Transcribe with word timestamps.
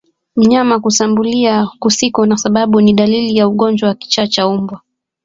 Mnyama 0.35 0.79
kushambulia 0.79 1.67
kusiko 1.79 2.25
na 2.25 2.37
sababu 2.37 2.81
ni 2.81 2.93
dalili 2.93 3.35
ya 3.37 3.47
ugonjwa 3.47 3.89
wa 3.89 3.95
kichaa 3.95 4.27
cha 4.27 4.49
mbwa 4.49 4.81